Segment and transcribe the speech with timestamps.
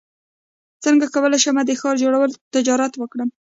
[0.83, 3.29] څنګه کولی شم د ښارۍ جوړولو تجارت وکړم